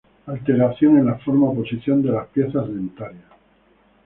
Alteración 0.25 0.97
en 0.97 1.05
la 1.05 1.19
forma 1.19 1.49
o 1.49 1.53
posición 1.53 2.01
de 2.01 2.09
las 2.11 2.25
piezas 2.29 2.67
dentarias. 2.67 3.21